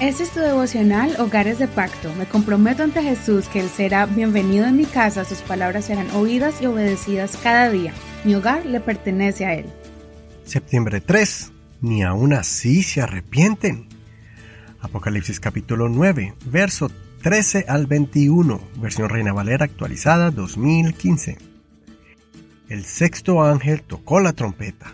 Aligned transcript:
Este 0.00 0.24
es 0.24 0.30
tu 0.30 0.40
devocional 0.40 1.14
Hogares 1.20 1.60
de 1.60 1.68
Pacto. 1.68 2.12
Me 2.14 2.26
comprometo 2.26 2.82
ante 2.82 3.00
Jesús 3.00 3.48
que 3.48 3.60
Él 3.60 3.68
será 3.68 4.06
bienvenido 4.06 4.66
en 4.66 4.76
mi 4.76 4.86
casa, 4.86 5.24
sus 5.24 5.38
palabras 5.38 5.84
serán 5.84 6.10
oídas 6.10 6.60
y 6.60 6.66
obedecidas 6.66 7.38
cada 7.40 7.70
día. 7.70 7.92
Mi 8.24 8.34
hogar 8.34 8.66
le 8.66 8.80
pertenece 8.80 9.46
a 9.46 9.54
Él. 9.54 9.66
Septiembre 10.44 11.00
3. 11.00 11.52
Ni 11.82 12.02
aún 12.02 12.32
así 12.32 12.82
se 12.82 13.02
arrepienten. 13.02 13.86
Apocalipsis 14.80 15.38
capítulo 15.38 15.88
9, 15.88 16.34
verso 16.46 16.90
13 17.22 17.66
al 17.68 17.86
21, 17.86 18.60
versión 18.76 19.08
Reina 19.08 19.32
Valera 19.32 19.64
actualizada 19.64 20.32
2015. 20.32 21.38
El 22.68 22.84
sexto 22.84 23.44
ángel 23.44 23.82
tocó 23.82 24.18
la 24.18 24.32
trompeta 24.32 24.92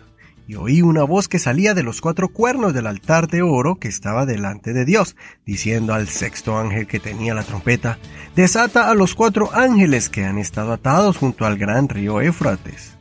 y 0.51 0.57
oí 0.57 0.83
una 0.83 1.05
voz 1.05 1.29
que 1.29 1.39
salía 1.39 1.75
de 1.75 1.85
los 1.85 2.01
cuatro 2.01 2.31
cuernos 2.31 2.75
del 2.75 2.89
altar 2.89 3.29
de 3.29 3.41
oro 3.41 3.77
que 3.77 3.87
estaba 3.87 4.27
delante 4.27 4.73
de 4.73 4.85
Dios, 4.85 5.15
diciendo 5.47 5.95
al 5.95 6.09
sexto 6.09 6.59
ángel 6.59 6.89
que 6.89 6.99
tenía 6.99 7.35
la 7.35 7.45
trompeta, 7.45 8.01
desata 8.35 8.91
a 8.91 8.95
los 8.95 9.15
cuatro 9.15 9.55
ángeles 9.55 10.09
que 10.09 10.25
han 10.25 10.39
estado 10.39 10.73
atados 10.73 11.19
junto 11.19 11.47
al 11.47 11.57
gran 11.57 11.89
río 11.89 12.21
Éufrates. 12.21 12.97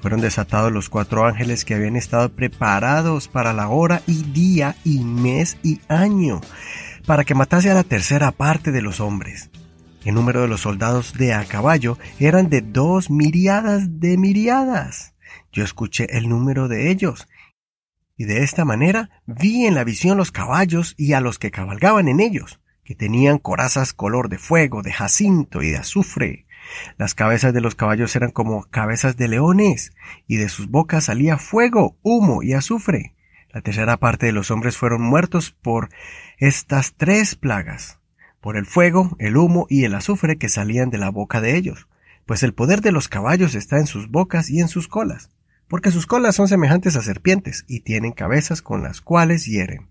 Fueron 0.00 0.20
desatados 0.20 0.70
los 0.70 0.88
cuatro 0.88 1.26
ángeles 1.26 1.64
que 1.64 1.74
habían 1.74 1.96
estado 1.96 2.28
preparados 2.28 3.26
para 3.26 3.52
la 3.52 3.66
hora 3.66 4.02
y 4.06 4.22
día 4.22 4.76
y 4.84 5.00
mes 5.00 5.56
y 5.64 5.80
año, 5.88 6.40
para 7.04 7.24
que 7.24 7.34
matase 7.34 7.68
a 7.68 7.74
la 7.74 7.82
tercera 7.82 8.30
parte 8.30 8.70
de 8.70 8.80
los 8.80 9.00
hombres. 9.00 9.50
El 10.04 10.14
número 10.14 10.42
de 10.42 10.46
los 10.46 10.60
soldados 10.60 11.14
de 11.14 11.34
a 11.34 11.46
caballo 11.46 11.98
eran 12.20 12.48
de 12.48 12.60
dos 12.60 13.10
miriadas 13.10 13.98
de 13.98 14.16
miriadas 14.18 15.11
yo 15.52 15.64
escuché 15.64 16.16
el 16.16 16.28
número 16.28 16.68
de 16.68 16.90
ellos, 16.90 17.28
y 18.16 18.24
de 18.24 18.42
esta 18.42 18.64
manera 18.64 19.10
vi 19.26 19.66
en 19.66 19.74
la 19.74 19.84
visión 19.84 20.16
los 20.16 20.32
caballos 20.32 20.94
y 20.96 21.12
a 21.12 21.20
los 21.20 21.38
que 21.38 21.50
cabalgaban 21.50 22.08
en 22.08 22.20
ellos, 22.20 22.60
que 22.84 22.94
tenían 22.94 23.38
corazas 23.38 23.92
color 23.92 24.28
de 24.28 24.38
fuego, 24.38 24.82
de 24.82 24.92
jacinto 24.92 25.62
y 25.62 25.70
de 25.70 25.78
azufre. 25.78 26.46
Las 26.98 27.14
cabezas 27.14 27.52
de 27.52 27.60
los 27.60 27.74
caballos 27.74 28.14
eran 28.14 28.30
como 28.30 28.64
cabezas 28.70 29.16
de 29.16 29.28
leones, 29.28 29.92
y 30.26 30.36
de 30.36 30.48
sus 30.48 30.68
bocas 30.68 31.04
salía 31.04 31.38
fuego, 31.38 31.98
humo 32.02 32.42
y 32.42 32.52
azufre. 32.52 33.14
La 33.50 33.60
tercera 33.60 33.98
parte 33.98 34.26
de 34.26 34.32
los 34.32 34.50
hombres 34.50 34.76
fueron 34.76 35.02
muertos 35.02 35.50
por 35.50 35.90
estas 36.38 36.94
tres 36.94 37.34
plagas, 37.34 38.00
por 38.40 38.56
el 38.56 38.66
fuego, 38.66 39.16
el 39.18 39.36
humo 39.36 39.66
y 39.68 39.84
el 39.84 39.94
azufre 39.94 40.38
que 40.38 40.48
salían 40.48 40.90
de 40.90 40.98
la 40.98 41.10
boca 41.10 41.40
de 41.40 41.56
ellos, 41.56 41.86
pues 42.26 42.42
el 42.42 42.54
poder 42.54 42.80
de 42.80 42.92
los 42.92 43.08
caballos 43.08 43.54
está 43.54 43.78
en 43.78 43.86
sus 43.86 44.10
bocas 44.10 44.50
y 44.50 44.60
en 44.60 44.68
sus 44.68 44.88
colas 44.88 45.30
porque 45.72 45.90
sus 45.90 46.06
colas 46.06 46.36
son 46.36 46.48
semejantes 46.48 46.96
a 46.96 47.02
serpientes 47.02 47.64
y 47.66 47.80
tienen 47.80 48.12
cabezas 48.12 48.60
con 48.60 48.82
las 48.82 49.00
cuales 49.00 49.46
hieren. 49.46 49.88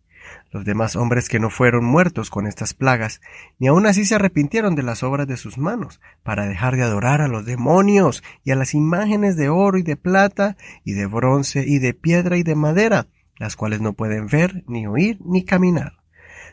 Los 0.52 0.64
demás 0.64 0.96
hombres 0.96 1.28
que 1.28 1.40
no 1.40 1.50
fueron 1.50 1.84
muertos 1.84 2.30
con 2.30 2.46
estas 2.46 2.76
plagas, 2.76 3.20
ni 3.58 3.66
aun 3.66 3.88
así 3.88 4.06
se 4.06 4.14
arrepintieron 4.14 4.76
de 4.76 4.84
las 4.84 5.02
obras 5.02 5.26
de 5.26 5.38
sus 5.38 5.58
manos, 5.58 6.00
para 6.22 6.46
dejar 6.46 6.76
de 6.76 6.84
adorar 6.84 7.20
a 7.22 7.28
los 7.28 7.48
demonios 7.48 8.24
y 8.44 8.52
a 8.52 8.56
las 8.56 8.76
imágenes 8.76 9.38
de 9.38 9.50
oro 9.50 9.80
y 9.80 9.82
de 9.82 9.98
plata, 9.98 10.56
y 10.84 10.94
de 10.94 11.08
bronce 11.08 11.64
y 11.66 11.80
de 11.80 11.96
piedra 11.96 12.38
y 12.38 12.44
de 12.44 12.54
madera, 12.54 13.08
las 13.38 13.56
cuales 13.56 13.82
no 13.82 13.94
pueden 13.94 14.28
ver, 14.28 14.64
ni 14.68 14.86
oír, 14.86 15.18
ni 15.26 15.46
caminar. 15.46 16.01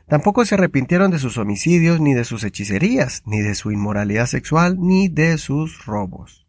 Tampoco 0.09 0.45
se 0.47 0.55
arrepintieron 0.55 1.11
de 1.11 1.19
sus 1.19 1.37
homicidios, 1.37 2.01
ni 2.01 2.15
de 2.15 2.25
sus 2.25 2.43
hechicerías, 2.43 3.23
ni 3.27 3.41
de 3.41 3.55
su 3.55 3.71
inmoralidad 3.71 4.27
sexual, 4.27 4.77
ni 4.81 5.09
de 5.09 5.37
sus 5.37 5.85
robos. 5.85 6.47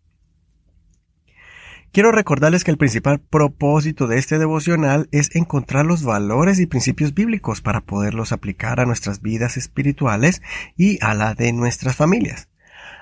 Quiero 1.91 2.11
recordarles 2.11 2.63
que 2.63 2.71
el 2.71 2.77
principal 2.77 3.19
propósito 3.19 4.07
de 4.07 4.19
este 4.19 4.37
devocional 4.37 5.09
es 5.11 5.35
encontrar 5.35 5.85
los 5.85 6.03
valores 6.03 6.59
y 6.59 6.67
principios 6.67 7.15
bíblicos 7.15 7.61
para 7.61 7.81
poderlos 7.81 8.31
aplicar 8.31 8.79
a 8.79 8.85
nuestras 8.85 9.21
vidas 9.21 9.57
espirituales 9.57 10.41
y 10.77 11.03
a 11.03 11.15
la 11.15 11.33
de 11.33 11.51
nuestras 11.51 11.95
familias. 11.95 12.47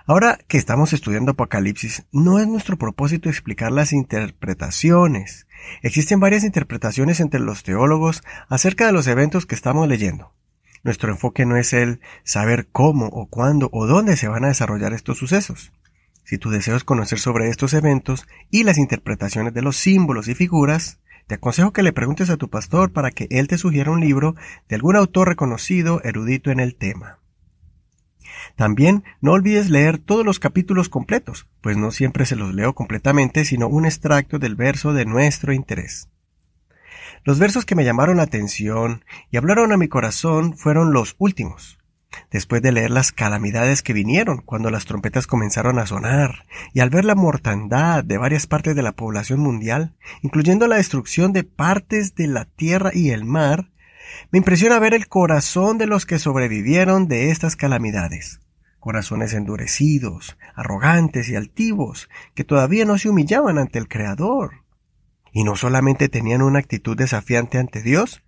Ahora 0.05 0.39
que 0.47 0.57
estamos 0.57 0.93
estudiando 0.93 1.33
Apocalipsis, 1.33 2.05
no 2.13 2.39
es 2.39 2.47
nuestro 2.47 2.77
propósito 2.77 3.27
explicar 3.29 3.73
las 3.73 3.91
interpretaciones. 3.91 5.47
Existen 5.81 6.21
varias 6.21 6.45
interpretaciones 6.45 7.19
entre 7.19 7.41
los 7.41 7.63
teólogos 7.63 8.23
acerca 8.47 8.85
de 8.85 8.93
los 8.93 9.07
eventos 9.07 9.45
que 9.45 9.55
estamos 9.55 9.85
leyendo. 9.87 10.31
Nuestro 10.87 11.11
enfoque 11.11 11.45
no 11.45 11.57
es 11.57 11.73
el 11.73 11.99
saber 12.23 12.69
cómo 12.71 13.07
o 13.07 13.25
cuándo 13.25 13.67
o 13.73 13.87
dónde 13.87 14.15
se 14.15 14.29
van 14.29 14.45
a 14.45 14.47
desarrollar 14.47 14.93
estos 14.93 15.17
sucesos. 15.17 15.73
Si 16.23 16.37
tu 16.37 16.49
deseo 16.49 16.77
es 16.77 16.85
conocer 16.85 17.19
sobre 17.19 17.49
estos 17.49 17.73
eventos 17.73 18.25
y 18.51 18.63
las 18.63 18.77
interpretaciones 18.77 19.53
de 19.53 19.61
los 19.61 19.75
símbolos 19.75 20.29
y 20.29 20.33
figuras, 20.33 21.01
te 21.27 21.35
aconsejo 21.35 21.73
que 21.73 21.83
le 21.83 21.91
preguntes 21.91 22.29
a 22.29 22.37
tu 22.37 22.49
pastor 22.49 22.93
para 22.93 23.11
que 23.11 23.27
él 23.31 23.49
te 23.49 23.57
sugiera 23.57 23.91
un 23.91 23.99
libro 23.99 24.35
de 24.69 24.75
algún 24.75 24.95
autor 24.95 25.27
reconocido 25.27 26.01
erudito 26.05 26.51
en 26.51 26.61
el 26.61 26.77
tema. 26.77 27.19
También 28.55 29.03
no 29.19 29.33
olvides 29.33 29.69
leer 29.69 29.97
todos 29.97 30.25
los 30.25 30.39
capítulos 30.39 30.87
completos, 30.87 31.49
pues 31.59 31.75
no 31.75 31.91
siempre 31.91 32.25
se 32.25 32.37
los 32.37 32.55
leo 32.55 32.75
completamente, 32.75 33.43
sino 33.43 33.67
un 33.67 33.85
extracto 33.85 34.39
del 34.39 34.55
verso 34.55 34.93
de 34.93 35.03
nuestro 35.03 35.51
interés. 35.51 36.07
Los 37.23 37.39
versos 37.39 37.65
que 37.65 37.75
me 37.75 37.83
llamaron 37.83 38.17
la 38.17 38.23
atención 38.23 39.03
y 39.31 39.37
hablaron 39.37 39.71
a 39.71 39.77
mi 39.77 39.87
corazón 39.87 40.57
fueron 40.57 40.93
los 40.93 41.15
últimos, 41.17 41.77
después 42.31 42.61
de 42.61 42.71
leer 42.71 42.91
las 42.91 43.11
calamidades 43.11 43.81
que 43.81 43.93
vinieron 43.93 44.37
cuando 44.37 44.69
las 44.69 44.85
trompetas 44.85 45.27
comenzaron 45.27 45.79
a 45.79 45.85
sonar, 45.85 46.45
y 46.73 46.79
al 46.79 46.89
ver 46.89 47.05
la 47.05 47.15
mortandad 47.15 48.03
de 48.03 48.17
varias 48.17 48.47
partes 48.47 48.75
de 48.75 48.83
la 48.83 48.93
población 48.93 49.39
mundial, 49.39 49.95
incluyendo 50.21 50.67
la 50.67 50.77
destrucción 50.77 51.33
de 51.33 51.43
partes 51.43 52.15
de 52.15 52.27
la 52.27 52.45
tierra 52.45 52.91
y 52.93 53.09
el 53.09 53.25
mar, 53.25 53.71
me 54.31 54.37
impresiona 54.39 54.79
ver 54.79 54.93
el 54.93 55.07
corazón 55.07 55.77
de 55.77 55.87
los 55.87 56.05
que 56.05 56.19
sobrevivieron 56.19 57.07
de 57.07 57.31
estas 57.31 57.55
calamidades. 57.55 58.39
Corazones 58.79 59.33
endurecidos, 59.33 60.37
arrogantes 60.55 61.29
y 61.29 61.35
altivos, 61.35 62.09
que 62.35 62.43
todavía 62.43 62.85
no 62.85 62.97
se 62.97 63.09
humillaban 63.09 63.57
ante 63.57 63.79
el 63.79 63.87
Creador. 63.87 64.63
Y 65.37 65.43
no 65.43 65.55
solamente 65.55 66.09
tenían 66.09 66.41
una 66.41 66.57
actitud 66.57 66.97
desafiante 66.97 67.59
ante 67.59 67.83
Dios, 67.83 68.23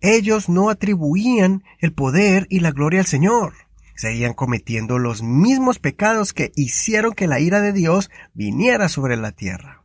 ellos 0.00 0.48
no 0.48 0.70
atribuían 0.70 1.64
el 1.80 1.92
poder 1.92 2.46
y 2.48 2.60
la 2.60 2.70
gloria 2.70 3.00
al 3.00 3.06
Señor. 3.06 3.54
Seguían 3.96 4.34
cometiendo 4.34 5.00
los 5.00 5.20
mismos 5.20 5.80
pecados 5.80 6.32
que 6.32 6.52
hicieron 6.54 7.12
que 7.12 7.26
la 7.26 7.40
ira 7.40 7.60
de 7.60 7.72
Dios 7.72 8.08
viniera 8.34 8.88
sobre 8.88 9.16
la 9.16 9.32
tierra. 9.32 9.82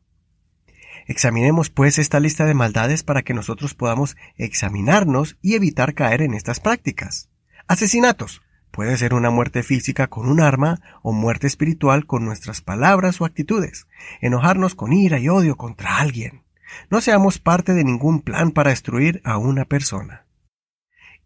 Examinemos 1.07 1.71
pues 1.71 1.97
esta 1.97 2.19
lista 2.19 2.45
de 2.45 2.53
maldades 2.53 3.01
para 3.01 3.23
que 3.23 3.33
nosotros 3.33 3.73
podamos 3.73 4.15
examinarnos 4.35 5.39
y 5.41 5.55
evitar 5.55 5.95
caer 5.95 6.21
en 6.21 6.35
estas 6.35 6.59
prácticas. 6.59 7.31
Asesinatos. 7.67 8.43
Puede 8.69 8.95
ser 8.97 9.15
una 9.15 9.31
muerte 9.31 9.63
física 9.63 10.05
con 10.05 10.29
un 10.29 10.39
arma 10.39 10.81
o 11.01 11.13
muerte 11.13 11.47
espiritual 11.47 12.05
con 12.05 12.25
nuestras 12.25 12.61
palabras 12.61 13.19
o 13.21 13.25
actitudes. 13.25 13.87
Enojarnos 14.21 14.75
con 14.75 14.93
ira 14.93 15.17
y 15.17 15.29
odio 15.29 15.57
contra 15.57 15.97
alguien. 15.97 16.43
No 16.89 17.01
seamos 17.01 17.39
parte 17.39 17.73
de 17.73 17.83
ningún 17.83 18.21
plan 18.21 18.51
para 18.51 18.69
destruir 18.69 19.21
a 19.23 19.37
una 19.37 19.65
persona. 19.65 20.25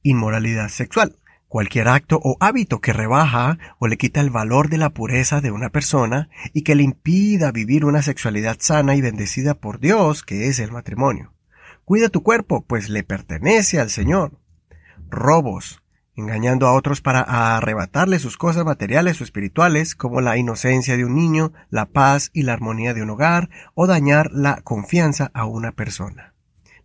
Inmoralidad 0.02 0.70
sexual. 0.70 1.18
Cualquier 1.48 1.88
acto 1.88 2.20
o 2.24 2.36
hábito 2.40 2.82
que 2.82 2.94
rebaja 2.94 3.60
o 3.78 3.88
le 3.88 3.98
quita 3.98 4.22
el 4.22 4.32
valor 4.32 4.70
de 4.70 4.80
la 4.80 4.90
pureza 4.90 5.40
de 5.40 5.52
una 5.52 5.70
persona 5.70 6.30
y 6.52 6.64
que 6.64 6.74
le 6.74 6.82
impida 6.82 7.52
vivir 7.52 7.86
una 7.86 8.02
sexualidad 8.02 8.58
sana 8.60 8.96
y 8.96 9.02
bendecida 9.02 9.54
por 9.54 9.80
Dios, 9.80 10.24
que 10.24 10.48
es 10.48 10.58
el 10.58 10.72
matrimonio. 10.72 11.34
Cuida 11.86 12.10
tu 12.10 12.24
cuerpo, 12.24 12.66
pues 12.66 12.90
le 12.90 13.04
pertenece 13.04 13.80
al 13.80 13.92
Señor. 13.92 14.40
Robos, 15.10 15.83
engañando 16.16 16.68
a 16.68 16.74
otros 16.74 17.02
para 17.02 17.22
arrebatarle 17.58 18.20
sus 18.20 18.38
cosas 18.38 18.66
materiales 18.66 19.20
o 19.20 19.24
espirituales, 19.24 19.96
como 19.96 20.22
la 20.22 20.38
inocencia 20.38 20.98
de 20.98 21.06
un 21.06 21.16
niño, 21.16 21.54
la 21.70 21.88
paz 21.88 22.30
y 22.34 22.44
la 22.44 22.54
armonía 22.54 22.94
de 22.94 23.02
un 23.02 23.10
hogar, 23.10 23.50
o 23.74 23.88
dañar 23.88 24.32
la 24.32 24.62
confianza 24.62 25.32
a 25.34 25.46
una 25.46 25.72
persona. 25.72 26.34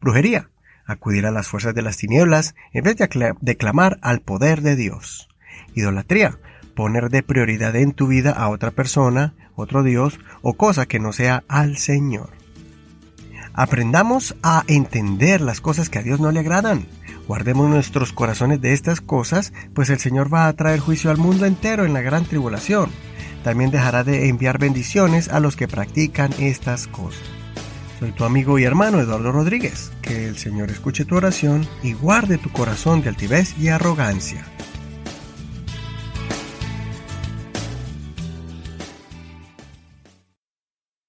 Brujería, 0.00 0.50
acudir 0.86 1.26
a 1.26 1.30
las 1.30 1.48
fuerzas 1.48 1.74
de 1.74 1.82
las 1.82 1.98
tinieblas 1.98 2.54
en 2.72 2.84
vez 2.84 2.96
de, 2.96 3.56
clamar 3.56 3.98
al 4.00 4.20
poder 4.20 4.62
de 4.62 4.74
Dios. 4.74 5.28
Idolatría, 5.74 6.38
poner 6.74 7.10
de 7.10 7.22
prioridad 7.22 7.76
en 7.76 7.92
tu 7.92 8.06
vida 8.06 8.32
a 8.32 8.48
otra 8.48 8.70
persona, 8.70 9.34
otro 9.54 9.82
Dios 9.82 10.18
o 10.40 10.54
cosa 10.54 10.86
que 10.86 10.98
no 10.98 11.12
sea 11.12 11.44
al 11.48 11.76
Señor. 11.76 12.30
Aprendamos 13.52 14.36
a 14.42 14.64
entender 14.68 15.40
las 15.40 15.60
cosas 15.60 15.90
que 15.90 15.98
a 15.98 16.02
Dios 16.02 16.20
no 16.20 16.30
le 16.30 16.40
agradan 16.40 16.86
Guardemos 17.28 17.68
nuestros 17.68 18.14
corazones 18.14 18.62
de 18.62 18.72
estas 18.72 19.02
cosas, 19.02 19.52
pues 19.74 19.90
el 19.90 19.98
Señor 19.98 20.32
va 20.32 20.48
a 20.48 20.52
traer 20.54 20.80
juicio 20.80 21.10
al 21.10 21.18
mundo 21.18 21.44
entero 21.44 21.84
en 21.84 21.92
la 21.92 22.00
gran 22.00 22.24
tribulación. 22.24 22.90
También 23.44 23.70
dejará 23.70 24.02
de 24.02 24.30
enviar 24.30 24.58
bendiciones 24.58 25.28
a 25.28 25.38
los 25.38 25.54
que 25.54 25.68
practican 25.68 26.32
estas 26.38 26.86
cosas. 26.86 27.22
Soy 28.00 28.12
tu 28.12 28.24
amigo 28.24 28.58
y 28.58 28.64
hermano 28.64 28.98
Eduardo 28.98 29.30
Rodríguez. 29.30 29.92
Que 30.00 30.26
el 30.26 30.38
Señor 30.38 30.70
escuche 30.70 31.04
tu 31.04 31.16
oración 31.16 31.68
y 31.82 31.92
guarde 31.92 32.38
tu 32.38 32.50
corazón 32.50 33.02
de 33.02 33.10
altivez 33.10 33.58
y 33.58 33.68
arrogancia. 33.68 34.46